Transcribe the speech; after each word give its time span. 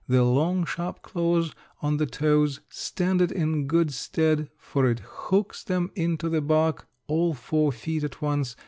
The 0.09 0.23
long, 0.23 0.65
sharp 0.65 1.03
claws 1.03 1.53
on 1.79 1.97
the 1.97 2.07
toes 2.07 2.59
stand 2.69 3.21
it 3.21 3.31
in 3.31 3.67
good 3.67 3.93
stead, 3.93 4.49
for 4.57 4.89
it 4.89 5.01
hooks 5.05 5.63
them 5.63 5.91
into 5.93 6.27
the 6.27 6.41
bark, 6.41 6.87
all 7.05 7.35
four 7.35 7.71
feet 7.71 8.03
at 8.03 8.19
once. 8.19 8.55